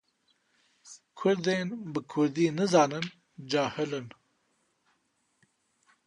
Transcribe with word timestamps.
Kurdên 1.19 1.69
bi 1.93 1.99
kurdî 2.11 2.47
nizanin, 2.57 3.05
cahil 3.51 3.91
in. 3.99 4.07